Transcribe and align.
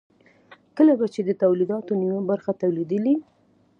کله 0.77 0.93
به 0.99 1.05
چې 1.13 1.21
د 1.23 1.29
تولیداتو 1.41 1.91
نیمه 2.01 2.21
برخه 2.31 2.51
تولیدېدله 2.61 3.15